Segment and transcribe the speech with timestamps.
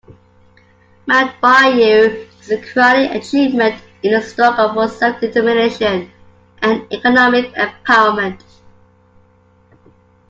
[1.05, 6.11] Mound Bayou is a crowning achievement in the struggle for self-determination
[6.63, 8.41] and economic empowerment.